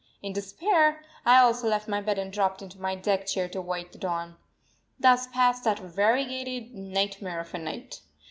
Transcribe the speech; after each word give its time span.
In 0.23 0.33
despair, 0.33 1.03
I 1.27 1.39
also 1.41 1.67
left 1.67 1.87
my 1.87 2.01
bed 2.01 2.17
and 2.17 2.33
dropped 2.33 2.63
into 2.63 2.81
my 2.81 2.95
deck 2.95 3.27
chair 3.27 3.47
to 3.49 3.59
await 3.59 3.91
the 3.91 3.99
dawn. 3.99 4.35
Thus 4.99 5.27
passed 5.27 5.63
that 5.65 5.77
variegated 5.77 6.73
nightmare 6.73 7.39
of 7.39 7.53
a 7.53 7.59
night. 7.59 8.01